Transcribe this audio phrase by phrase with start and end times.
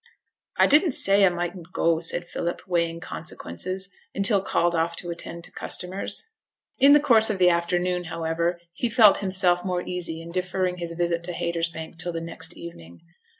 [0.57, 5.43] 'I didn't say I mightn't go,' said Philip, weighing consequences, until called off to attend
[5.43, 6.27] to customers.
[6.79, 10.93] In the course of the afternoon, however, he felt himself more easy in deferring his
[10.93, 13.01] visit to Haytersbank till the next evening.